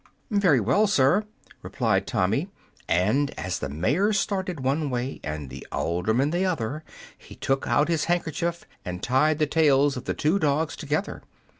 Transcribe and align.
"Very 0.31 0.59
well, 0.59 0.87
sir," 0.87 1.25
replied 1.61 2.07
Tommy; 2.07 2.49
and 2.89 3.29
as 3.39 3.59
the 3.59 3.69
mayor 3.69 4.13
started 4.13 4.59
one 4.61 4.89
way 4.89 5.19
and 5.23 5.51
the 5.51 5.63
alderman 5.71 6.31
the 6.31 6.43
other, 6.43 6.83
he 7.15 7.35
took 7.35 7.67
out 7.67 7.87
his 7.87 8.05
handkerchief 8.05 8.65
and 8.83 9.03
tied 9.03 9.37
the 9.37 9.45
tails 9.45 9.95
of 9.95 10.05
the 10.05 10.15
two 10.15 10.39
dogs 10.39 10.75
together. 10.75 11.21